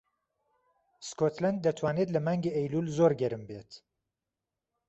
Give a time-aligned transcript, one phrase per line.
[1.07, 3.71] سکۆتلاند دەتوانێت لە مانگی ئەیلوول زۆر گەرم بێت.